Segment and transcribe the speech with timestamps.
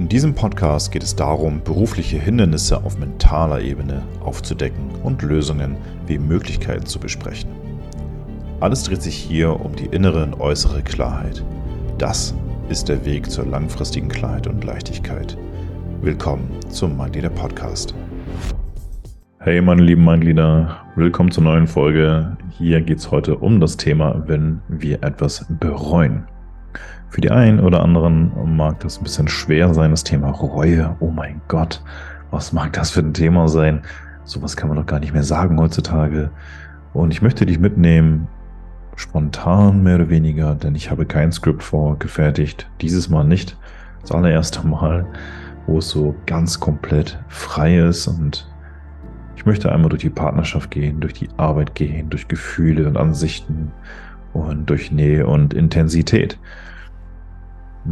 [0.00, 5.76] In diesem Podcast geht es darum, berufliche Hindernisse auf mentaler Ebene aufzudecken und Lösungen
[6.06, 7.50] wie Möglichkeiten zu besprechen.
[8.60, 11.44] Alles dreht sich hier um die innere und äußere Klarheit.
[11.98, 12.34] Das
[12.70, 15.36] ist der Weg zur langfristigen Klarheit und Leichtigkeit.
[16.00, 17.94] Willkommen zum Mindleader Podcast.
[19.40, 22.38] Hey meine lieben Mindleader, willkommen zur neuen Folge.
[22.56, 26.24] Hier geht es heute um das Thema, wenn wir etwas bereuen.
[27.10, 30.96] Für die einen oder anderen mag das ein bisschen schwer sein, das Thema Reue.
[31.00, 31.82] Oh mein Gott,
[32.30, 33.82] was mag das für ein Thema sein?
[34.22, 36.30] Sowas kann man doch gar nicht mehr sagen heutzutage.
[36.92, 38.28] Und ich möchte dich mitnehmen,
[38.94, 42.70] spontan mehr oder weniger, denn ich habe kein Skript vorgefertigt.
[42.80, 43.58] Dieses Mal nicht.
[44.02, 45.04] Das allererste Mal,
[45.66, 48.48] wo es so ganz komplett frei ist und
[49.34, 53.72] ich möchte einmal durch die Partnerschaft gehen, durch die Arbeit gehen, durch Gefühle und Ansichten
[54.32, 56.38] und durch Nähe und Intensität.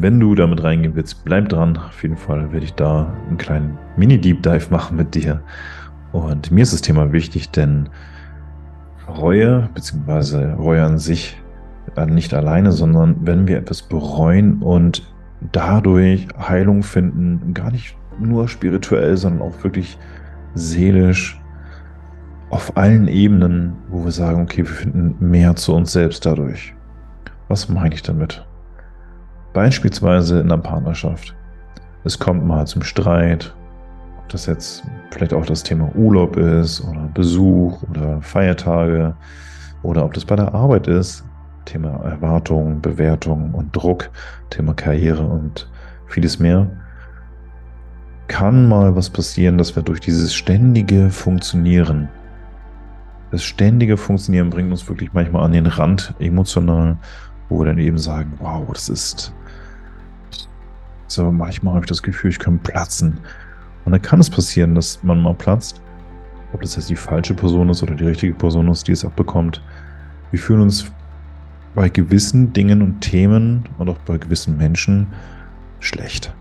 [0.00, 1.76] Wenn du damit reingehen willst, bleib dran.
[1.76, 5.40] Auf jeden Fall werde ich da einen kleinen Mini-Deep Dive machen mit dir.
[6.12, 7.88] Und mir ist das Thema wichtig, denn
[9.08, 11.36] Reue, beziehungsweise Reue an sich,
[11.96, 15.02] äh, nicht alleine, sondern wenn wir etwas bereuen und
[15.50, 19.98] dadurch Heilung finden, gar nicht nur spirituell, sondern auch wirklich
[20.54, 21.40] seelisch,
[22.50, 26.74] auf allen Ebenen, wo wir sagen, okay, wir finden mehr zu uns selbst dadurch.
[27.48, 28.47] Was meine ich damit?
[29.58, 31.34] Beispielsweise in der Partnerschaft.
[32.04, 33.52] Es kommt mal zum Streit,
[34.16, 39.16] ob das jetzt vielleicht auch das Thema Urlaub ist oder Besuch oder Feiertage
[39.82, 41.24] oder ob das bei der Arbeit ist,
[41.64, 44.10] Thema Erwartung, Bewertung und Druck,
[44.50, 45.68] Thema Karriere und
[46.06, 46.70] vieles mehr.
[48.28, 52.08] Kann mal was passieren, dass wir durch dieses ständige Funktionieren,
[53.32, 56.96] das ständige Funktionieren bringt uns wirklich manchmal an den Rand emotional,
[57.48, 59.34] wo wir dann eben sagen, wow, das ist
[61.08, 63.18] so, manchmal habe ich das Gefühl, ich kann platzen.
[63.84, 65.80] Und dann kann es passieren, dass man mal platzt.
[66.52, 69.62] Ob das jetzt die falsche Person ist oder die richtige Person ist, die es abbekommt.
[70.30, 70.90] Wir fühlen uns
[71.74, 75.06] bei gewissen Dingen und Themen und auch bei gewissen Menschen
[75.80, 76.34] schlecht.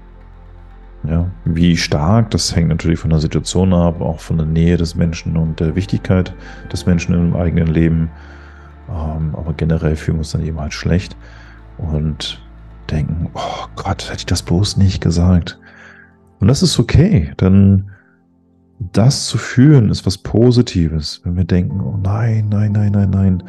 [1.03, 4.95] Ja, wie stark, das hängt natürlich von der Situation ab, auch von der Nähe des
[4.95, 6.33] Menschen und der Wichtigkeit
[6.71, 8.09] des Menschen im eigenen Leben.
[8.89, 11.15] Ähm, aber generell fühlen wir uns dann eben halt schlecht.
[11.77, 12.41] Und
[12.87, 15.59] denken, oh Gott, hätte ich das bloß nicht gesagt.
[16.39, 17.89] Und das ist okay, denn
[18.79, 23.43] das zu fühlen ist was Positives, wenn wir denken, oh nein, nein, nein, nein, nein,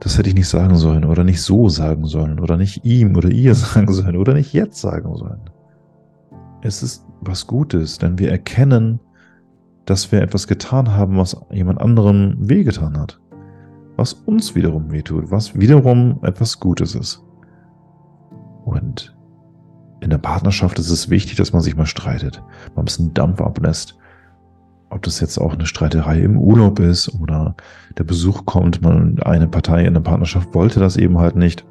[0.00, 3.30] das hätte ich nicht sagen sollen oder nicht so sagen sollen oder nicht ihm oder
[3.30, 5.40] ihr sagen sollen oder nicht jetzt sagen sollen.
[6.62, 9.00] Es ist was Gutes, denn wir erkennen,
[9.86, 13.18] dass wir etwas getan haben, was jemand anderem wehgetan hat.
[13.96, 17.24] Was uns wiederum wehtut, was wiederum etwas Gutes ist.
[18.68, 19.16] Und
[20.00, 22.42] in der Partnerschaft ist es wichtig, dass man sich mal streitet,
[22.74, 23.96] man ein bisschen Dampf ablässt.
[24.90, 27.56] Ob das jetzt auch eine Streiterei im Urlaub ist oder
[27.96, 31.66] der Besuch kommt, man, eine Partei in der Partnerschaft wollte das eben halt nicht.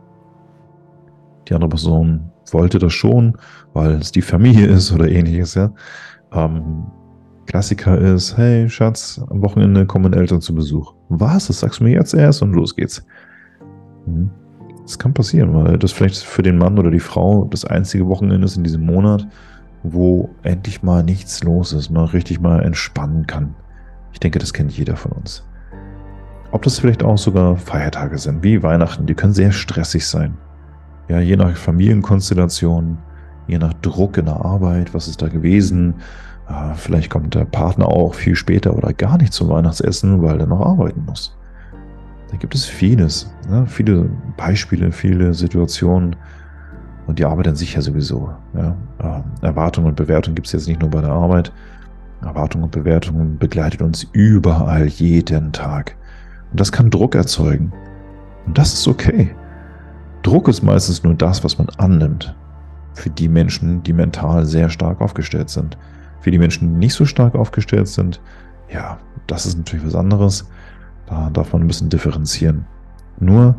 [1.47, 3.37] Die andere Person wollte das schon,
[3.73, 5.71] weil es die Familie ist oder ähnliches, ja.
[6.31, 6.87] Ähm,
[7.45, 10.93] Klassiker ist, hey Schatz, am Wochenende kommen Eltern zu Besuch.
[11.09, 11.47] Was?
[11.47, 13.05] Das sagst du mir jetzt erst und los geht's.
[14.05, 14.29] Hm.
[14.87, 18.45] Das kann passieren, weil das vielleicht für den Mann oder die Frau das einzige Wochenende
[18.45, 19.27] ist in diesem Monat,
[19.83, 23.53] wo endlich mal nichts los ist, man richtig mal entspannen kann.
[24.13, 25.45] Ich denke, das kennt jeder von uns.
[26.53, 30.37] Ob das vielleicht auch sogar Feiertage sind, wie Weihnachten, die können sehr stressig sein.
[31.09, 32.97] Ja, je nach Familienkonstellation,
[33.47, 35.95] je nach Druck in der Arbeit, was ist da gewesen.
[36.47, 40.47] Äh, vielleicht kommt der Partner auch viel später oder gar nicht zum Weihnachtsessen, weil er
[40.47, 41.36] noch arbeiten muss.
[42.31, 43.65] Da gibt es vieles, ne?
[43.67, 46.15] viele Beispiele, viele Situationen.
[47.05, 48.33] Und die Arbeit an sich ja sowieso.
[48.53, 48.75] Ja?
[49.01, 51.53] Ähm, Erwartung und Bewertung gibt es jetzt nicht nur bei der Arbeit.
[52.21, 55.95] Erwartung und Bewertung begleitet uns überall jeden Tag.
[56.51, 57.71] Und das kann Druck erzeugen.
[58.45, 59.33] Und das ist okay.
[60.23, 62.35] Druck ist meistens nur das, was man annimmt.
[62.93, 65.77] Für die Menschen, die mental sehr stark aufgestellt sind.
[66.19, 68.19] Für die Menschen, die nicht so stark aufgestellt sind,
[68.69, 68.97] ja,
[69.27, 70.49] das ist natürlich was anderes.
[71.07, 72.65] Da darf man ein bisschen differenzieren.
[73.19, 73.55] Nur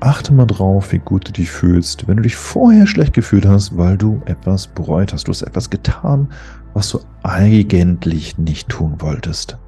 [0.00, 3.76] achte mal drauf, wie gut du dich fühlst, wenn du dich vorher schlecht gefühlt hast,
[3.76, 5.28] weil du etwas bereut hast.
[5.28, 6.28] Du hast etwas getan,
[6.74, 9.58] was du eigentlich nicht tun wolltest.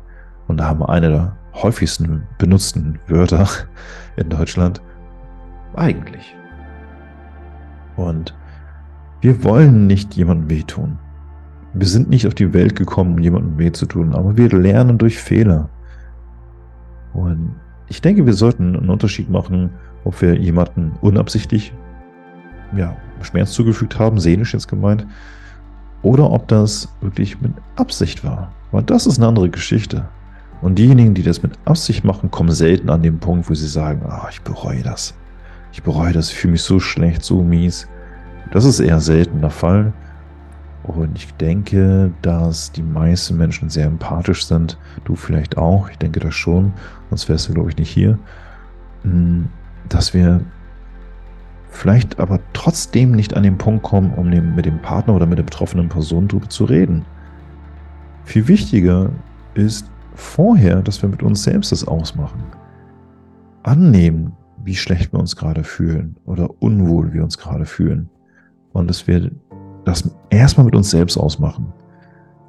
[0.47, 3.49] Und da haben wir eine der häufigsten benutzten Wörter
[4.17, 4.81] in Deutschland.
[5.75, 6.37] Eigentlich.
[7.97, 8.35] Und
[9.21, 10.99] wir wollen nicht jemandem wehtun.
[11.75, 14.99] Wir sind nicht auf die Welt gekommen, um jemandem weh zu tun, aber wir lernen
[14.99, 15.69] durch Fehler.
[17.17, 17.57] Und
[17.89, 19.71] ich denke, wir sollten einen Unterschied machen,
[20.05, 21.73] ob wir jemanden unabsichtlich
[22.77, 25.07] ja, Schmerz zugefügt haben, seelisch jetzt gemeint,
[26.03, 28.53] oder ob das wirklich mit Absicht war.
[28.71, 30.07] Aber das ist eine andere Geschichte.
[30.61, 34.03] Und diejenigen, die das mit Absicht machen, kommen selten an den Punkt, wo sie sagen,
[34.07, 35.15] ah, ich bereue das.
[35.73, 37.89] Ich bereue das, ich fühle mich so schlecht, so mies.
[38.53, 39.93] Das ist eher selten der Fall.
[40.87, 44.79] Und ich denke, dass die meisten Menschen sehr empathisch sind.
[45.05, 45.91] Du vielleicht auch.
[45.91, 46.73] Ich denke das schon.
[47.11, 48.19] Sonst wärst du, glaube ich, nicht hier.
[49.03, 49.49] Hm,
[49.89, 50.41] dass wir
[51.71, 55.45] vielleicht aber trotzdem nicht an den Punkt kommen, um mit dem Partner oder mit der
[55.45, 57.05] betroffenen Person darüber zu reden.
[58.25, 59.11] Viel wichtiger
[59.55, 62.43] ist vorher, dass wir mit uns selbst das ausmachen.
[63.63, 64.33] Annehmen,
[64.65, 68.09] wie schlecht wir uns gerade fühlen oder unwohl wir uns gerade fühlen.
[68.73, 69.31] Und dass wir
[69.87, 71.73] das erstmal mit uns selbst ausmachen.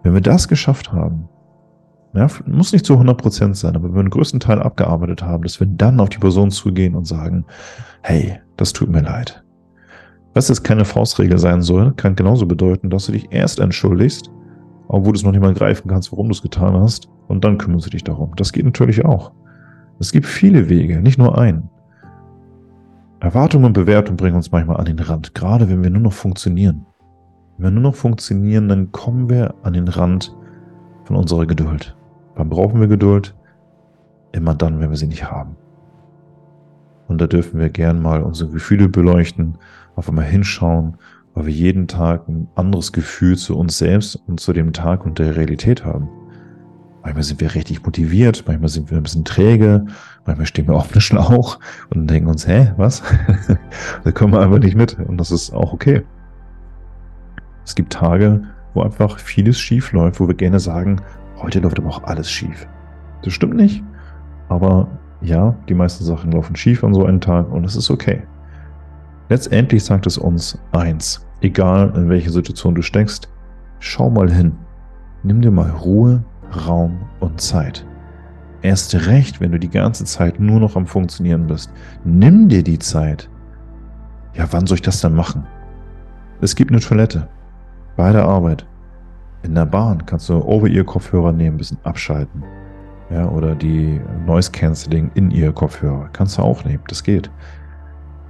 [0.03, 1.29] Wenn wir das geschafft haben,
[2.13, 5.59] ja, muss nicht zu 100% sein, aber wenn wir den größten Teil abgearbeitet haben, dass
[5.59, 7.45] wir dann auf die Person zugehen und sagen,
[8.01, 9.43] hey, das tut mir leid.
[10.33, 14.31] Was jetzt keine Faustregel sein soll, kann genauso bedeuten, dass du dich erst entschuldigst,
[14.87, 17.59] obwohl du es noch nicht mal greifen kannst, warum du es getan hast, und dann
[17.59, 18.31] kümmerst du dich darum.
[18.35, 19.31] Das geht natürlich auch.
[19.99, 21.69] Es gibt viele Wege, nicht nur einen.
[23.19, 26.86] Erwartung und Bewertung bringen uns manchmal an den Rand, gerade wenn wir nur noch funktionieren.
[27.57, 30.35] Wenn wir nur noch funktionieren, dann kommen wir an den Rand
[31.05, 31.95] von unserer Geduld.
[32.35, 33.35] Wann brauchen wir Geduld?
[34.31, 35.55] Immer dann, wenn wir sie nicht haben.
[37.07, 39.57] Und da dürfen wir gern mal unsere Gefühle beleuchten,
[39.95, 40.97] auf einmal hinschauen,
[41.33, 45.17] weil wir jeden Tag ein anderes Gefühl zu uns selbst und zu dem Tag und
[45.17, 46.09] der Realität haben.
[47.01, 49.85] Manchmal sind wir richtig motiviert, manchmal sind wir ein bisschen träge,
[50.25, 51.57] manchmal stehen wir auf dem Schlauch
[51.89, 53.01] und denken uns, hä, was?
[54.03, 56.03] da kommen wir einfach nicht mit und das ist auch okay.
[57.67, 58.43] Es gibt Tage,
[58.73, 61.01] wo einfach vieles schief läuft, wo wir gerne sagen,
[61.41, 62.65] heute läuft aber auch alles schief.
[63.23, 63.83] Das stimmt nicht,
[64.47, 64.87] aber
[65.19, 68.23] ja, die meisten Sachen laufen schief an so einem Tag und es ist okay.
[69.27, 73.27] Letztendlich sagt es uns eins, egal in welcher Situation du steckst,
[73.79, 74.53] schau mal hin.
[75.23, 76.23] Nimm dir mal Ruhe,
[76.65, 77.85] Raum und Zeit.
[78.61, 81.69] Erst recht, wenn du die ganze Zeit nur noch am Funktionieren bist.
[82.05, 83.29] Nimm dir die Zeit.
[84.35, 85.45] Ja, wann soll ich das dann machen?
[86.39, 87.27] Es gibt eine Toilette.
[87.97, 88.65] Bei der Arbeit.
[89.41, 92.43] In der Bahn kannst du Over-Ear-Kopfhörer nehmen, ein bisschen abschalten.
[93.09, 96.09] Ja, oder die Noise Cancelling in ihr Kopfhörer.
[96.13, 97.31] Kannst du auch nehmen, das geht.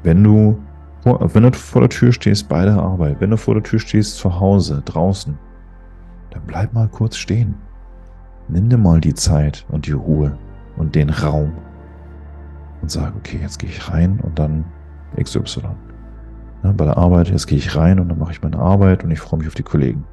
[0.04, 0.58] Wenn du,
[1.04, 4.18] wenn du vor der Tür stehst bei der Arbeit, wenn du vor der Tür stehst
[4.18, 5.38] zu Hause, draußen,
[6.30, 7.56] dann bleib mal kurz stehen.
[8.48, 10.38] Nimm dir mal die Zeit und die Ruhe
[10.78, 11.52] und den Raum
[12.82, 14.64] und sag, okay, jetzt gehe ich rein und dann
[15.22, 15.64] XY.
[16.68, 19.12] Ja, bei der Arbeit, jetzt gehe ich rein und dann mache ich meine Arbeit und
[19.12, 20.04] ich freue mich auf die Kollegen.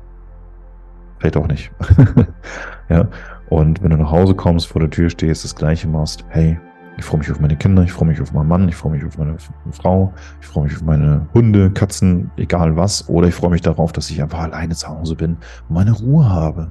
[1.18, 1.72] Vielleicht auch nicht.
[2.88, 3.08] ja.
[3.48, 6.56] Und wenn du nach Hause kommst, vor der Tür stehst, das gleiche machst, hey,
[6.96, 9.04] ich freue mich auf meine Kinder, ich freue mich auf meinen Mann, ich freue mich
[9.04, 9.36] auf meine
[9.72, 13.08] Frau, ich freue mich auf meine Hunde, Katzen, egal was.
[13.08, 16.28] Oder ich freue mich darauf, dass ich einfach alleine zu Hause bin und meine Ruhe
[16.28, 16.70] habe.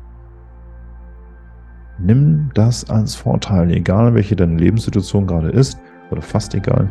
[2.00, 5.77] Nimm das als Vorteil, egal welche deine Lebenssituation gerade ist,
[6.09, 6.88] oder fast egal.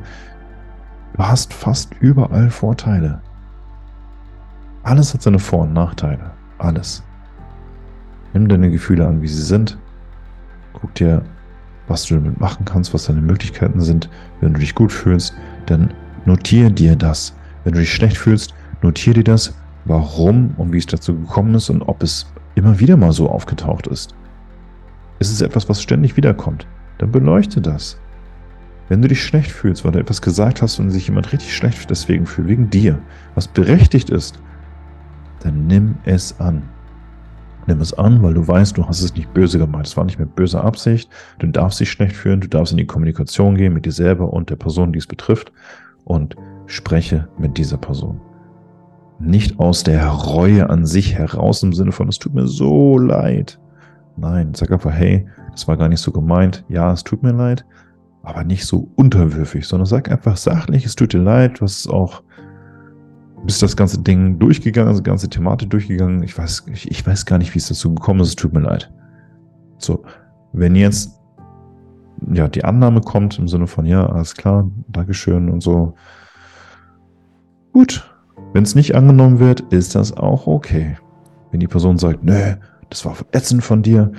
[1.15, 3.21] Du hast fast überall Vorteile.
[4.83, 6.31] Alles hat seine Vor- und Nachteile.
[6.59, 7.03] Alles.
[8.33, 9.79] Nimm deine Gefühle an, wie sie sind.
[10.73, 11.23] Guck dir,
[11.87, 14.09] was du damit machen kannst, was deine Möglichkeiten sind.
[14.41, 15.35] Wenn du dich gut fühlst,
[15.67, 15.93] dann
[16.25, 17.35] notiere dir das.
[17.65, 19.55] Wenn du dich schlecht fühlst, notiere dir das,
[19.85, 23.87] warum und wie es dazu gekommen ist und ob es immer wieder mal so aufgetaucht
[23.87, 24.15] ist.
[25.19, 26.67] Ist es etwas, was ständig wiederkommt?
[26.99, 27.99] Dann beleuchte das.
[28.93, 31.89] Wenn du dich schlecht fühlst, weil du etwas gesagt hast und sich jemand richtig schlecht
[31.89, 32.99] deswegen fühlt, wegen dir,
[33.35, 34.39] was berechtigt ist,
[35.41, 36.65] dann nimm es an.
[37.67, 39.87] Nimm es an, weil du weißt, du hast es nicht böse gemeint.
[39.87, 41.09] Es war nicht mit böser Absicht.
[41.39, 42.43] Du darfst dich schlecht fühlen.
[42.43, 45.53] Du darfst in die Kommunikation gehen mit dir selber und der Person, die es betrifft
[46.05, 48.21] und spreche mit dieser Person.
[49.19, 53.59] Nicht aus der Reue an sich heraus im Sinne von, es tut mir so leid.
[54.19, 56.63] Nein, sag einfach, hey, das war gar nicht so gemeint.
[56.69, 57.65] Ja, es tut mir leid,
[58.23, 62.23] aber nicht so unterwürfig, sondern sag einfach sachlich, es tut dir leid, hast es auch
[63.45, 66.23] bist das ganze Ding durchgegangen, die ganze Thematik durchgegangen.
[66.23, 68.29] Ich weiß, ich, ich weiß gar nicht, wie es dazu gekommen ist.
[68.29, 68.93] Es tut mir leid.
[69.79, 70.05] So,
[70.53, 71.21] wenn jetzt
[72.33, 75.95] ja die Annahme kommt im Sinne von ja, alles klar, Dankeschön und so.
[77.73, 78.09] Gut.
[78.55, 80.97] Wenn es nicht angenommen wird, ist das auch okay.
[81.51, 82.55] Wenn die Person sagt, nö,
[82.91, 84.13] das war ätzend von dir,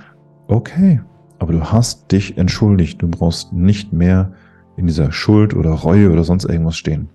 [0.48, 1.02] okay.
[1.44, 3.02] Aber du hast dich entschuldigt.
[3.02, 4.32] Du brauchst nicht mehr
[4.78, 7.10] in dieser Schuld oder Reue oder sonst irgendwas stehen.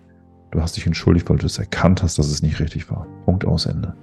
[0.51, 3.07] Du hast dich entschuldigt, weil du es erkannt hast, dass es nicht richtig war.
[3.25, 3.95] Punkt aus Ende.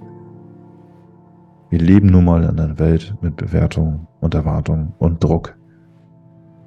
[1.70, 5.56] Wir leben nun mal in einer Welt mit Bewertung und Erwartung und Druck.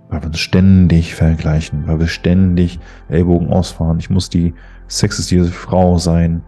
[0.09, 3.99] weil wir uns ständig vergleichen, weil wir ständig Ellbogen ausfahren.
[3.99, 4.53] Ich muss die
[4.87, 6.43] sexisteste Frau sein.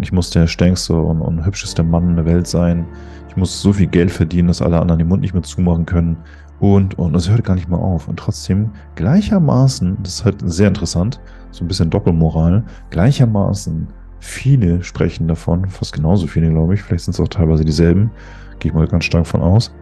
[0.00, 2.86] Ich muss der stärkste und, und hübscheste Mann in der Welt sein.
[3.28, 6.16] Ich muss so viel Geld verdienen, dass alle anderen den Mund nicht mehr zumachen können.
[6.60, 8.08] Und, und es hört gar nicht mehr auf.
[8.08, 11.20] Und trotzdem gleichermaßen, das ist halt sehr interessant,
[11.50, 13.88] so ein bisschen Doppelmoral, gleichermaßen
[14.20, 18.10] viele sprechen davon, fast genauso viele, glaube ich, vielleicht sind es auch teilweise dieselben,
[18.58, 19.74] gehe ich mal ganz stark von aus,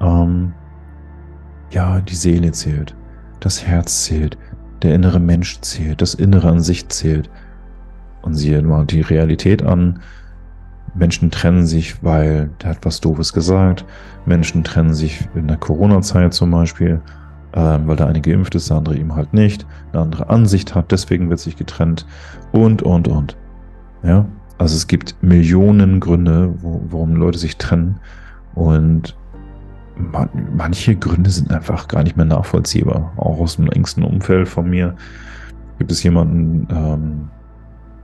[0.00, 0.52] ähm,
[1.70, 2.94] ja, die Seele zählt,
[3.40, 4.38] das Herz zählt,
[4.82, 7.30] der innere Mensch zählt, das Innere an sich zählt.
[8.22, 10.00] Und siehe mal die Realität an.
[10.94, 13.84] Menschen trennen sich, weil der hat was Doofes gesagt.
[14.26, 17.00] Menschen trennen sich in der Corona-Zeit zum Beispiel,
[17.52, 20.92] äh, weil der eine geimpft ist, der andere ihm halt nicht, eine andere Ansicht hat,
[20.92, 22.06] deswegen wird sich getrennt
[22.52, 23.36] und, und, und.
[24.02, 24.26] Ja,
[24.58, 27.98] also es gibt Millionen Gründe, wo, warum Leute sich trennen.
[28.54, 29.16] Und
[29.96, 33.12] man, manche Gründe sind einfach gar nicht mehr nachvollziehbar.
[33.16, 34.94] Auch aus dem engsten Umfeld von mir
[35.78, 37.28] gibt es jemanden, ähm,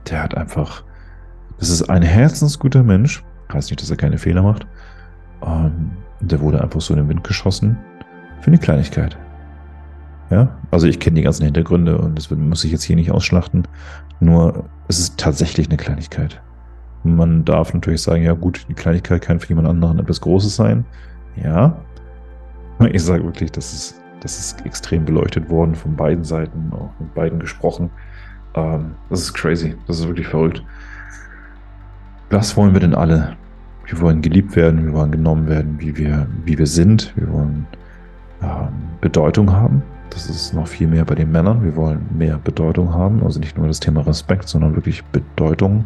[0.09, 0.83] der hat einfach,
[1.59, 4.67] das ist ein herzensguter Mensch, heißt nicht, dass er keine Fehler macht.
[5.45, 7.77] Ähm, der wurde einfach so in den Wind geschossen
[8.41, 9.17] für eine Kleinigkeit.
[10.29, 13.63] Ja, also ich kenne die ganzen Hintergründe und das muss ich jetzt hier nicht ausschlachten.
[14.19, 16.41] Nur es ist tatsächlich eine Kleinigkeit.
[17.03, 20.85] Man darf natürlich sagen, ja gut, die Kleinigkeit kann für jemand anderen etwas Großes sein.
[21.41, 21.77] Ja,
[22.91, 27.13] ich sage wirklich, das ist, das ist extrem beleuchtet worden von beiden Seiten, auch mit
[27.13, 27.89] beiden gesprochen.
[28.55, 30.63] Ähm, das ist crazy, das ist wirklich verrückt.
[32.29, 33.37] Was wollen wir denn alle?
[33.85, 37.13] Wir wollen geliebt werden, wir wollen genommen werden, wie wir, wie wir sind.
[37.15, 37.65] Wir wollen
[38.41, 38.67] ähm,
[38.99, 39.81] Bedeutung haben.
[40.09, 41.63] Das ist noch viel mehr bei den Männern.
[41.63, 43.23] Wir wollen mehr Bedeutung haben.
[43.23, 45.85] Also nicht nur das Thema Respekt, sondern wirklich Bedeutung.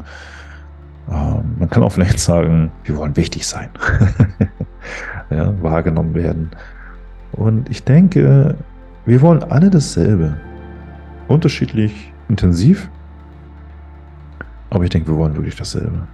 [1.12, 3.70] Ähm, man kann auch vielleicht sagen, wir wollen wichtig sein.
[5.30, 6.50] ja, wahrgenommen werden.
[7.34, 8.56] Und ich denke,
[9.06, 10.38] wir wollen alle dasselbe.
[11.28, 12.90] Unterschiedlich intensiv.
[14.72, 16.08] Aber ich denke, wir wollen wirklich dasselbe.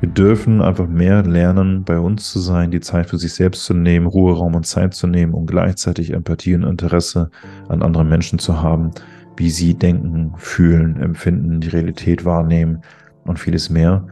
[0.00, 3.74] Wir dürfen einfach mehr lernen, bei uns zu sein, die Zeit für sich selbst zu
[3.74, 7.30] nehmen, Ruheraum und Zeit zu nehmen und gleichzeitig Empathie und Interesse
[7.68, 8.92] an anderen Menschen zu haben,
[9.36, 12.80] wie sie denken, fühlen, empfinden, die Realität wahrnehmen
[13.24, 14.06] und vieles mehr,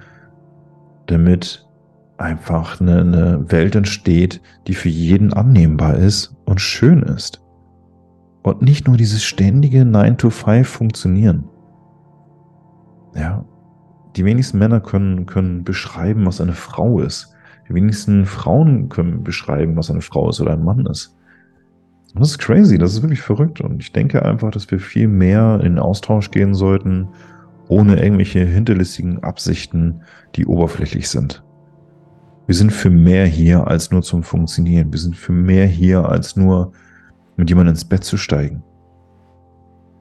[1.06, 1.66] damit
[2.18, 7.42] einfach eine, Welt entsteht, die für jeden annehmbar ist und schön ist.
[8.42, 11.44] Und nicht nur dieses ständige 9 to 5 funktionieren.
[13.14, 13.44] Ja,
[14.16, 17.34] die wenigsten Männer können, können beschreiben, was eine Frau ist.
[17.68, 21.14] Die wenigsten Frauen können beschreiben, was eine Frau ist oder ein Mann ist.
[22.14, 23.60] Und das ist crazy, das ist wirklich verrückt.
[23.60, 27.08] Und ich denke einfach, dass wir viel mehr in Austausch gehen sollten,
[27.68, 30.00] ohne irgendwelche hinterlistigen Absichten,
[30.34, 31.44] die oberflächlich sind.
[32.46, 34.90] Wir sind für mehr hier als nur zum Funktionieren.
[34.90, 36.72] Wir sind für mehr hier als nur
[37.36, 38.62] mit jemandem ins Bett zu steigen.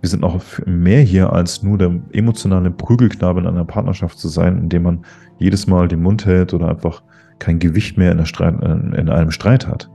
[0.02, 4.60] Wir sind für mehr hier als nur der emotionale Prügelknabe in einer Partnerschaft zu sein,
[4.60, 5.06] indem man
[5.40, 7.02] jedes Mal den Mund hält oder einfach
[7.40, 9.90] kein Gewicht mehr in, Streit, in einem Streit hat.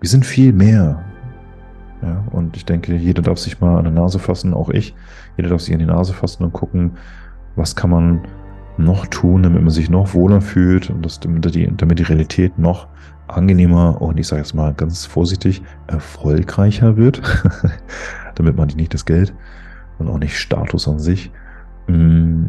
[0.00, 1.04] Wir sind viel mehr.
[2.02, 4.94] Ja, und ich denke, jeder darf sich mal an die Nase fassen, auch ich.
[5.36, 6.92] Jeder darf sich an die Nase fassen und gucken,
[7.56, 8.22] was kann man
[8.78, 12.58] noch tun, damit man sich noch wohler fühlt und das, damit, die, damit die Realität
[12.58, 12.88] noch
[13.28, 17.20] angenehmer und ich sage jetzt mal ganz vorsichtig erfolgreicher wird,
[18.40, 19.34] damit man nicht das Geld
[19.98, 21.30] und auch nicht Status an sich,
[21.88, 22.44] mm,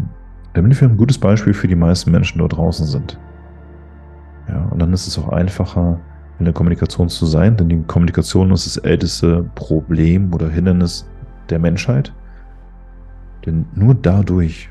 [0.54, 3.20] damit wir ein gutes Beispiel für die meisten Menschen dort draußen sind.
[4.48, 6.00] Ja, und dann ist es auch einfacher,
[6.40, 11.08] in der Kommunikation zu sein, denn die Kommunikation ist das älteste Problem oder Hindernis
[11.50, 12.14] der Menschheit.
[13.46, 14.70] Denn nur dadurch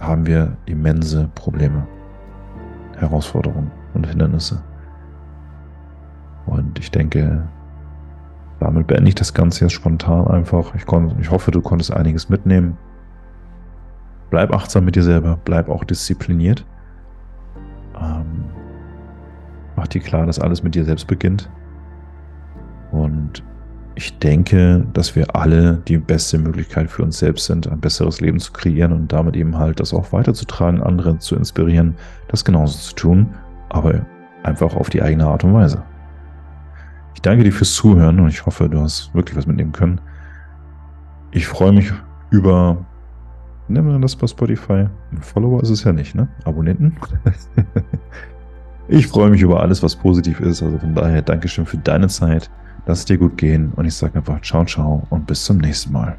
[0.00, 1.86] haben wir immense Probleme,
[2.96, 4.60] Herausforderungen und Hindernisse.
[6.46, 7.46] Und ich denke,
[8.64, 10.74] damit beende ich das Ganze jetzt spontan einfach.
[10.74, 12.78] Ich, kon, ich hoffe, du konntest einiges mitnehmen.
[14.30, 16.64] Bleib achtsam mit dir selber, bleib auch diszipliniert.
[18.00, 18.44] Ähm,
[19.76, 21.50] mach dir klar, dass alles mit dir selbst beginnt.
[22.90, 23.42] Und
[23.96, 28.40] ich denke, dass wir alle die beste Möglichkeit für uns selbst sind, ein besseres Leben
[28.40, 31.96] zu kreieren und damit eben halt das auch weiterzutragen, andere zu inspirieren,
[32.28, 33.34] das genauso zu tun,
[33.68, 34.06] aber
[34.42, 35.82] einfach auf die eigene Art und Weise.
[37.24, 39.98] Danke dir fürs Zuhören und ich hoffe, du hast wirklich was mitnehmen können.
[41.30, 41.90] Ich freue mich
[42.30, 42.84] über,
[43.66, 46.28] nehmen wir das bei Spotify, ein Follower ist es ja nicht, ne?
[46.44, 46.94] Abonnenten.
[48.88, 52.50] ich freue mich über alles, was positiv ist, also von daher Dankeschön für deine Zeit.
[52.84, 55.92] Lass es dir gut gehen und ich sage einfach ciao, ciao und bis zum nächsten
[55.92, 56.18] Mal.